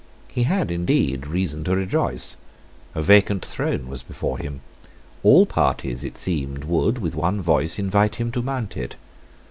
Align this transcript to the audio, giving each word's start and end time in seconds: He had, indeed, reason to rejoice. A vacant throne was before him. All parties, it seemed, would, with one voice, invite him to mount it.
He 0.29 0.45
had, 0.49 0.71
indeed, 0.71 1.27
reason 1.27 1.63
to 1.65 1.75
rejoice. 1.75 2.35
A 2.95 3.03
vacant 3.03 3.45
throne 3.45 3.87
was 3.87 4.01
before 4.01 4.39
him. 4.39 4.61
All 5.21 5.45
parties, 5.45 6.03
it 6.03 6.17
seemed, 6.17 6.63
would, 6.65 6.97
with 6.97 7.13
one 7.13 7.39
voice, 7.39 7.77
invite 7.77 8.15
him 8.15 8.31
to 8.31 8.41
mount 8.41 8.75
it. 8.75 8.95